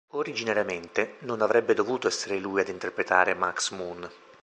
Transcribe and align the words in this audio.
Originariamente, 0.15 1.17
non 1.27 1.41
avrebbe 1.43 1.75
dovuto 1.75 2.07
essere 2.07 2.39
lui 2.39 2.61
ad 2.61 2.69
interpretare 2.69 3.35
Max 3.35 3.69
Moon. 3.69 4.09